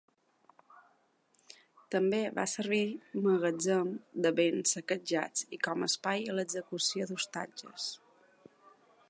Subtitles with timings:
[1.95, 2.81] També va servir
[3.27, 3.93] magatzem
[4.27, 7.93] de béns saquejats i com espai per a l’execució d'ostatges.